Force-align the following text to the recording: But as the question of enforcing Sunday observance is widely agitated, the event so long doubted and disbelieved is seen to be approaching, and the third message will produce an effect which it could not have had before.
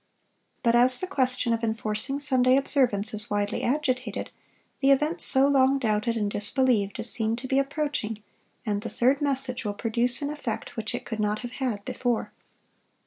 But 0.63 0.75
as 0.75 0.99
the 0.99 1.05
question 1.05 1.53
of 1.53 1.63
enforcing 1.63 2.19
Sunday 2.19 2.57
observance 2.57 3.13
is 3.13 3.29
widely 3.29 3.61
agitated, 3.61 4.31
the 4.79 4.89
event 4.89 5.21
so 5.21 5.47
long 5.47 5.77
doubted 5.77 6.17
and 6.17 6.31
disbelieved 6.31 6.97
is 6.99 7.07
seen 7.11 7.35
to 7.35 7.47
be 7.47 7.59
approaching, 7.59 8.23
and 8.65 8.81
the 8.81 8.89
third 8.89 9.21
message 9.21 9.63
will 9.63 9.75
produce 9.75 10.23
an 10.23 10.31
effect 10.31 10.75
which 10.75 10.95
it 10.95 11.05
could 11.05 11.19
not 11.19 11.43
have 11.43 11.51
had 11.51 11.85
before. 11.85 12.31